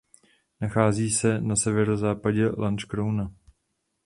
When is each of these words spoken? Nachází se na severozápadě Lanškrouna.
Nachází 0.61 1.09
se 1.11 1.41
na 1.41 1.55
severozápadě 1.55 2.45
Lanškrouna. 2.47 3.31